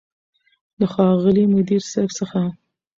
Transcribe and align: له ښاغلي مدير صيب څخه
له 0.79 0.85
ښاغلي 0.93 1.45
مدير 1.53 1.81
صيب 1.91 2.09
څخه 2.19 2.41